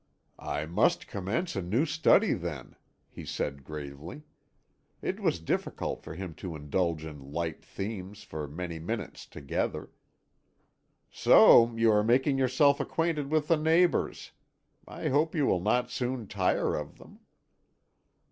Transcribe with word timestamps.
"I 0.49 0.65
must 0.65 1.05
commence 1.05 1.55
a 1.55 1.61
new 1.61 1.85
study, 1.85 2.33
then," 2.33 2.75
he 3.07 3.23
said 3.23 3.63
gravely; 3.63 4.23
it 4.99 5.19
was 5.19 5.39
difficult 5.39 6.01
for 6.01 6.15
him 6.15 6.33
to 6.41 6.55
indulge 6.55 7.05
in 7.05 7.31
light 7.31 7.63
themes 7.63 8.23
for 8.23 8.47
many 8.47 8.79
minutes 8.79 9.27
together. 9.27 9.91
"So 11.11 11.75
you 11.75 11.91
are 11.91 12.03
making 12.03 12.39
yourself 12.39 12.79
acquainted 12.79 13.29
with 13.31 13.47
the 13.47 13.57
neighbours. 13.57 14.31
I 14.87 15.09
hope 15.09 15.35
you 15.35 15.45
will 15.45 15.61
not 15.61 15.91
soon 15.91 16.25
tire 16.25 16.73
of 16.75 16.97
them." 16.97 17.19